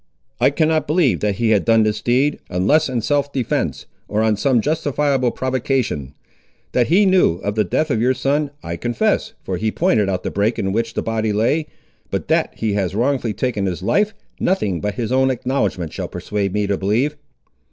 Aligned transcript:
"I 0.39 0.49
cannot 0.49 0.87
believe 0.87 1.19
that 1.19 1.35
he 1.35 1.51
has 1.51 1.61
done 1.61 1.83
this 1.83 2.01
deed, 2.01 2.39
unless 2.49 2.89
in 2.89 3.01
self 3.01 3.31
defence, 3.31 3.85
or 4.07 4.23
on 4.23 4.35
some 4.35 4.59
justifiable 4.59 5.29
provocation. 5.29 6.15
That 6.71 6.87
he 6.87 7.05
knew 7.05 7.35
of 7.43 7.53
the 7.53 7.63
death 7.63 7.91
of 7.91 8.01
your 8.01 8.15
son, 8.15 8.49
I 8.63 8.77
confess, 8.77 9.33
for 9.43 9.57
he 9.57 9.69
pointed 9.71 10.09
out 10.09 10.23
the 10.23 10.31
brake 10.31 10.57
in 10.57 10.71
which 10.71 10.95
the 10.95 11.03
body 11.03 11.31
lay, 11.31 11.67
but 12.09 12.29
that 12.29 12.51
he 12.57 12.73
has 12.73 12.95
wrongfully 12.95 13.33
taken 13.33 13.67
his 13.67 13.83
life, 13.83 14.15
nothing 14.39 14.81
but 14.81 14.95
his 14.95 15.11
own 15.11 15.29
acknowledgment 15.29 15.93
shall 15.93 16.07
persuade 16.07 16.51
me 16.51 16.65
to 16.65 16.79
believe." 16.79 17.15